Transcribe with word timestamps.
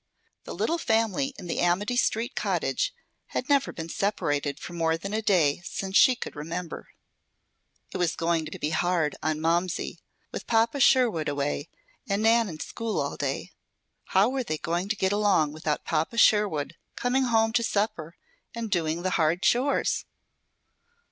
The 0.45 0.55
little 0.55 0.79
family 0.79 1.35
in 1.37 1.45
the 1.45 1.59
Amity 1.59 1.95
street 1.95 2.35
cottage 2.35 2.91
had 3.37 3.47
never 3.47 3.71
been 3.71 3.87
separated 3.87 4.59
for 4.59 4.73
more 4.73 4.97
than 4.97 5.13
a 5.13 5.21
day 5.21 5.61
since 5.63 5.95
she 5.95 6.15
could 6.15 6.35
remember. 6.35 6.89
It 7.93 7.97
was 7.97 8.15
going 8.15 8.47
to 8.47 8.57
be 8.57 8.71
hard 8.71 9.15
on 9.21 9.39
Momsey, 9.39 9.99
with 10.31 10.47
Papa 10.47 10.79
Sherwood 10.79 11.29
away 11.29 11.69
and 12.09 12.23
Nan 12.23 12.49
in 12.49 12.59
school 12.59 12.99
all 12.99 13.15
day. 13.15 13.51
How 14.05 14.27
were 14.27 14.41
they 14.43 14.57
going 14.57 14.89
to 14.89 14.95
get 14.95 15.11
along 15.11 15.53
without 15.53 15.85
Papa 15.85 16.17
Sherwood 16.17 16.75
coming 16.95 17.25
home 17.25 17.53
to 17.53 17.61
supper, 17.61 18.15
and 18.55 18.71
doing 18.71 19.03
the 19.03 19.11
hard 19.21 19.43
chores? 19.43 20.05